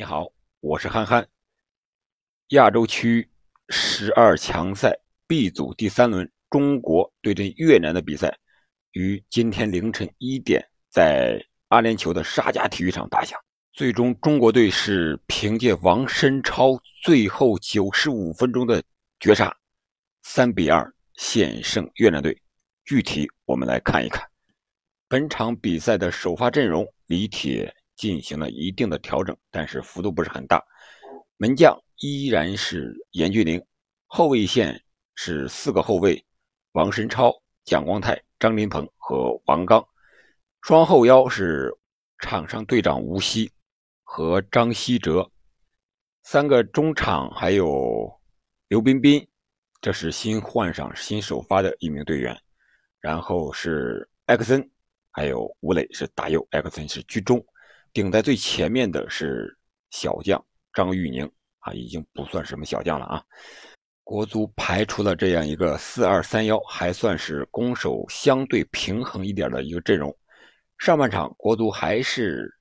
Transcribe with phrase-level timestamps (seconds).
[0.00, 1.28] 你好，我是憨憨。
[2.52, 3.28] 亚洲区
[3.68, 8.34] 十二强赛 B 组第三轮，中国对阵越南的比赛
[8.92, 13.38] 于今天凌晨一点在阿联酋的沙加体育场打响。
[13.74, 18.82] 最终，中国队是凭借王申超最后九十五分钟的
[19.18, 19.54] 绝杀，
[20.22, 22.34] 三比二险胜越南队。
[22.86, 24.26] 具体我们来看一看
[25.08, 27.76] 本场比赛的首发阵容，李铁。
[28.00, 30.64] 进行了一定的调整，但是幅度不是很大。
[31.36, 33.62] 门将依然是严俊凌，
[34.06, 34.82] 后卫线
[35.16, 36.24] 是四个后卫：
[36.72, 37.30] 王申超、
[37.62, 39.86] 蒋光太、张林鹏和王刚。
[40.62, 41.70] 双后腰是
[42.20, 43.52] 场上队长吴曦
[44.02, 45.30] 和张稀哲。
[46.22, 48.10] 三个中场还有
[48.68, 49.28] 刘彬彬，
[49.82, 52.34] 这是新换上新首发的一名队员。
[52.98, 54.66] 然后是埃克森，
[55.10, 57.44] 还有吴磊是打右，埃克森是居中。
[57.92, 59.56] 顶在最前面的是
[59.90, 63.22] 小将张玉宁啊，已经不算什么小将了啊。
[64.02, 70.16] 国足排出了这样一个四二三幺，还算是攻守相对平衡一点的一个阵容。
[70.78, 72.52] 上半场国足还是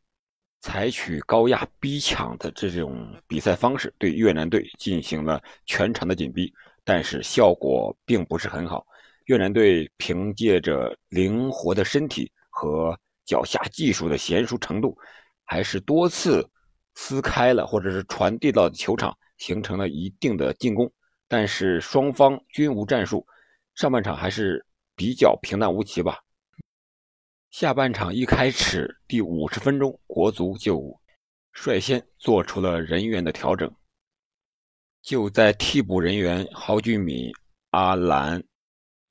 [0.62, 8.86] 采取高压逼抢的这种比赛方式，对越南队进行了全场的紧逼，但是效果并不是很好。
[9.26, 12.95] 越南队凭借着灵活的身体和
[13.30, 14.98] 脚下技术的娴熟程度。
[15.52, 16.48] 还是多次
[16.96, 20.92] 撕开了，或者是传递到球场，形成了一定的进攻。
[21.28, 23.26] 但是双方均无战术，
[23.76, 26.20] 上半场还是比较平淡无奇吧。
[27.50, 31.00] 下半场一开始，第五十分钟，国足就
[31.52, 33.72] 率先做出了人员的调整。
[35.02, 37.32] 就在替补人员郝俊敏、
[37.72, 38.44] 阿兰、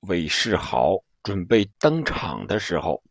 [0.02, 3.02] 韦世豪准备登场的时候，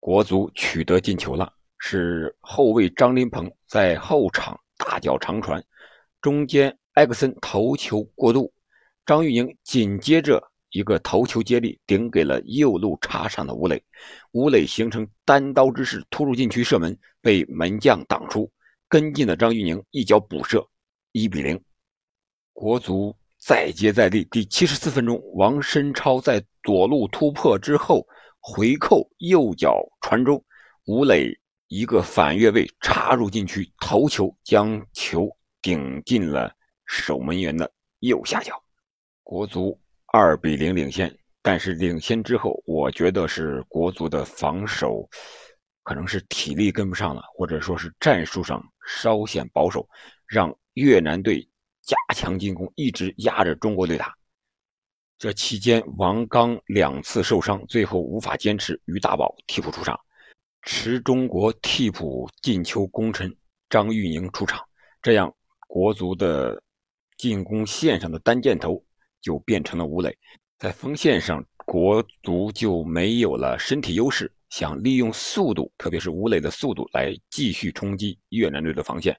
[0.00, 1.52] 国足取得进球了。
[1.80, 5.64] 是后卫张琳芃在后场大脚长传，
[6.20, 8.52] 中间埃克森头球过渡，
[9.06, 13.80] 张玉宁紧接着一个头球接力顶给了右路插上的吴磊，
[14.32, 18.50] 吴磊形成单刀之势突入禁区射门，被门将挡出，
[18.88, 20.68] 跟进的张玉宁一脚补射，
[21.12, 21.62] 一比零。
[22.52, 28.04] 国足再接再厉，第七十四分钟，王申超在左路突破之后
[28.50, 30.42] 回扣右脚传中，
[30.86, 31.38] 吴磊。
[31.66, 35.28] 一个反越位插入禁区，头球将球
[35.60, 36.50] 顶进了
[36.86, 38.58] 守门员的右下角，
[39.22, 41.14] 国足二比零领先。
[41.42, 45.06] 但是领先之后，我觉得是国足的防守
[45.82, 49.86] 可能是体力跟不上了，或者说是战术上稍显保守，
[50.26, 51.46] 让越南队
[51.82, 54.16] 加强进攻，一直压着中国队打。
[55.18, 59.98] 这期间，王刚两次受伤，最后无法坚持，于大宝替补出场。
[60.62, 63.34] 持中国替补进球功臣
[63.68, 64.64] 张玉宁出场，
[65.02, 65.34] 这样
[65.66, 66.62] 国足的
[67.16, 68.80] 进攻线上的单箭头
[69.20, 70.16] 就变成了吴磊。
[70.56, 79.18] 在锋线上，国足就没有了身体优势，想利用速度，特别是吴磊的速度来继续冲击越南队的防线。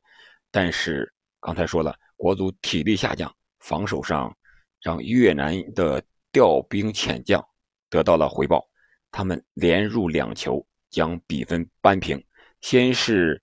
[0.49, 1.11] 但是
[1.41, 3.29] 刚才说了，国足体力下降，
[3.59, 4.33] 防守上
[4.81, 7.43] 让越南的调兵遣将
[7.89, 8.67] 得到了回报，
[9.11, 10.65] 他们连入两球。
[10.91, 12.19] 将比分扳平。
[12.61, 13.39] 先是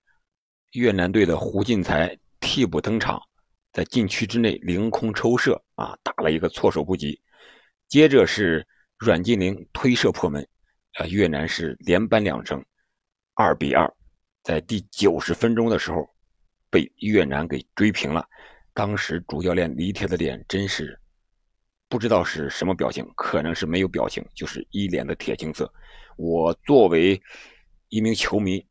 [0.73, 3.23] 越南队的胡进才替补登场，
[3.73, 7.23] 在禁区之内凌空抽射，啊，打了一个措手不及。
[7.87, 8.67] 接着是
[8.99, 10.45] 阮金玲推射破门，
[10.95, 12.61] 啊，越南是连扳两城，
[13.35, 13.89] 二比二。
[14.43, 16.05] 在第九十分钟的时候，
[16.69, 18.27] 被越南给追平了。
[18.75, 21.01] 当时主教练李铁的脸真是
[21.89, 25.73] 不知道是什么表情，可能是没有表情，就是一脸的铁青色。
[26.17, 27.21] 我作为
[27.89, 28.67] 一名球迷，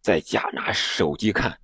[0.00, 1.58] 在家拿手机看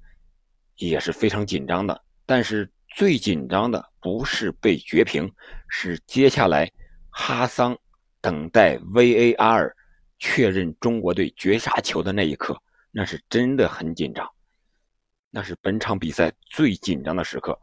[0.76, 2.02] 也是非常紧张的。
[2.26, 5.30] 但是最紧张的不是被绝平，
[5.68, 6.70] 是接下来
[7.10, 7.78] 哈桑
[8.20, 9.72] 等待 VAR
[10.18, 14.28] 确认中国队绝杀球的那一刻，那是真的很紧张。
[15.30, 17.56] 那是本场比赛最紧张的时刻。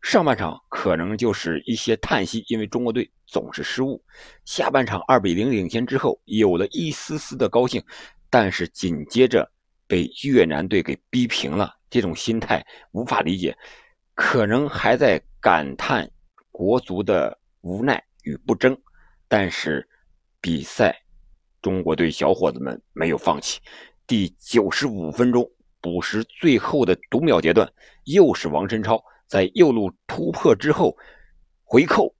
[0.00, 4.02] 上半场可能就是一些叹息，因为中国队总是失误。
[4.44, 7.82] 下半场二比零领先之后，有了一丝丝的高兴，
[8.30, 9.50] 但是紧接着
[9.86, 13.56] 被越南队给逼平了，这种心态无法理解，
[14.14, 16.08] 可能还在感叹
[16.50, 18.76] 国足的无奈与不争。
[19.26, 19.86] 但是
[20.40, 20.96] 比赛，
[21.60, 23.60] 中国队小伙子们没有放弃。
[24.06, 25.46] 第九十五分钟
[25.82, 27.70] 补时最后的读秒阶段，
[28.04, 29.02] 又是王申超。
[29.28, 30.96] 在右路突破之后，
[31.62, 32.12] 回扣，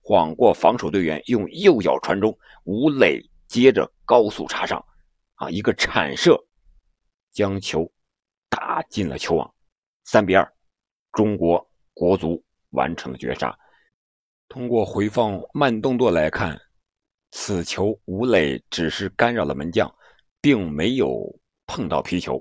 [0.00, 4.82] 晃过防守队员，用右脚传中，吴磊接着高速插上，
[5.34, 6.42] 啊，一个铲射，
[7.32, 7.90] 将球
[8.48, 9.54] 打进了球网，
[10.04, 10.50] 三比二，
[11.12, 13.58] 中国国足完成了绝杀。
[14.48, 16.56] 通过回放慢动作来看，
[17.32, 19.92] 此球吴磊只是干扰了门将，
[20.40, 21.24] 并没有
[21.66, 22.40] 碰到皮球。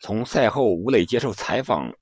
[0.00, 1.92] 从赛后吴磊接受采访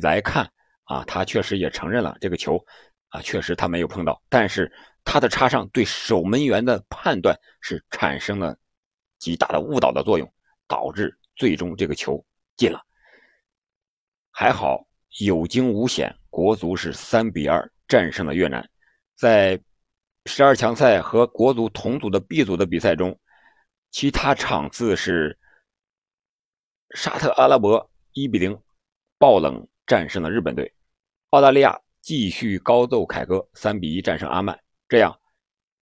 [0.00, 0.50] 来看，
[0.84, 2.62] 啊，他确实也承认了这个球，
[3.08, 4.72] 啊，确实他没有碰到，但是
[5.04, 8.56] 他的插上对守门员的判断是产生了
[9.18, 10.32] 极大的误导的作用，
[10.66, 12.24] 导致最终这个球
[12.56, 12.80] 进了。
[14.30, 14.86] 还好
[15.20, 17.70] 有惊无险，国足是三比二。
[17.88, 18.66] 战胜了越南，
[19.16, 19.60] 在
[20.24, 23.20] 十二强赛和国足同组的 B 组的比赛中，
[23.90, 25.38] 其他场次是
[26.94, 28.58] 沙特阿拉伯一比零
[29.18, 30.72] 爆冷战胜了日本队，
[31.32, 34.58] 澳大利亚继续高奏凯歌三比一战胜阿曼，
[34.88, 35.14] 这样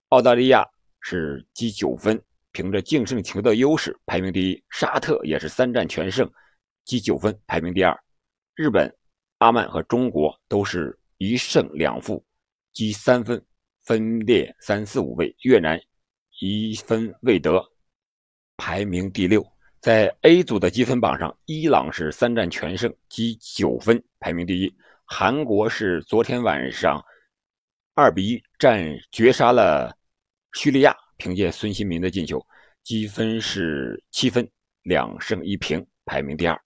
[0.09, 0.67] 澳大利亚
[1.01, 2.21] 是积九分，
[2.51, 6.29] 凭着净胜球的优势排名第一，沙特也是三战全胜，
[6.85, 7.97] 积九分排名第二，
[8.57, 8.93] 日本、
[9.39, 10.97] 阿曼和中国都是。
[11.23, 12.25] 一胜两负，
[12.73, 13.45] 积三分，
[13.83, 15.37] 分列三四五位。
[15.43, 15.79] 越南
[16.39, 17.63] 一分未得，
[18.57, 19.47] 排名第六。
[19.81, 24.75] 在 A 组的积分榜上，伊朗是三战全胜，积九分，排名第一。
[25.05, 27.03] 韩国是昨天晚上
[27.95, 29.97] 二比一战绝杀了
[30.53, 32.45] 叙利亚，凭借孙兴民的进球，
[32.83, 34.49] 积分是七分，
[34.83, 36.61] 两胜一平，排名第二。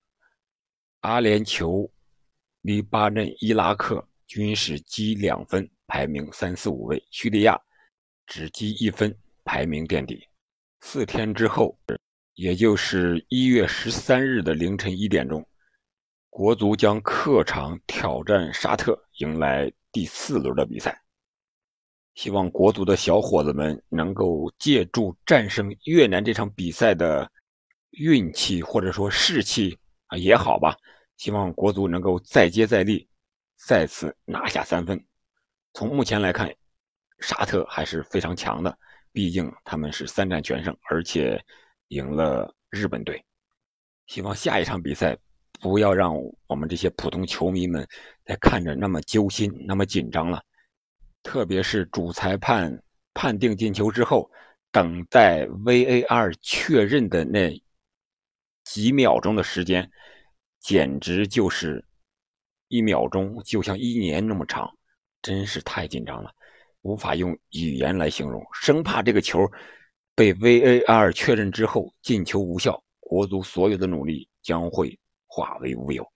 [1.01, 1.89] 阿联酋、
[2.63, 4.07] 黎巴嫩、伊拉克。
[4.27, 7.01] 均是积两分，排名三四五位。
[7.11, 7.61] 叙利亚
[8.27, 9.15] 只积一分，
[9.45, 10.27] 排名垫底。
[10.81, 11.79] 四天之后，
[12.35, 15.47] 也就是一月十三日的凌晨一点钟，
[16.29, 21.01] 国足将客场挑战沙特，迎来第四轮的比赛。
[22.15, 27.31] 希望国足的小伙子们能够借助战胜越南这场比赛的
[27.91, 30.77] 运气或者说士气啊也好吧，
[31.17, 33.09] 希望国足能够再接再厉。
[33.57, 35.03] 再次拿下三分。
[35.73, 36.53] 从目前来看，
[37.21, 38.77] 沙特还是非常强的，
[39.13, 41.43] 毕竟他们是三战全胜，而且
[41.89, 43.25] 赢了日本队。
[44.07, 45.17] 希望下一场比赛
[45.61, 46.15] 不要让
[46.47, 47.87] 我们这些普通球迷们
[48.25, 50.43] 再看着那么揪心、那么紧张了。
[51.23, 52.83] 特别是主裁判
[53.15, 54.31] 判定进球之后，
[54.71, 57.63] 等待 VAR 确认的那
[58.65, 59.91] 几秒钟的时间，
[60.61, 61.85] 简直就是。
[62.69, 64.69] 一秒钟就像一年那么长，
[65.23, 66.33] 真是太紧张了，
[66.81, 68.43] 无法用语言来形容。
[68.53, 69.39] 生怕这个球
[70.15, 76.07] 被 VAR 确认之后进球无效，国足所有的努力将会化为乌有。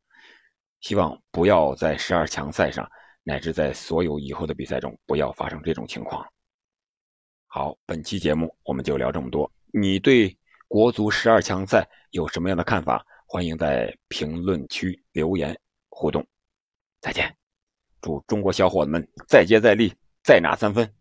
[0.80, 2.88] 希望不要在十二强赛上，
[3.24, 6.24] 乃至在所有以后的比赛中，不要发生这种情况。
[7.46, 9.50] 好，本期节目我们就聊这么多。
[9.72, 10.36] 你对
[10.68, 13.04] 国足十二强赛有什么样的看法？
[13.26, 15.58] 欢迎在评论区留言
[15.88, 16.24] 互动。
[17.00, 17.36] 再见，
[18.00, 19.92] 祝中国小伙子们再接再厉，
[20.22, 20.97] 再拿三分。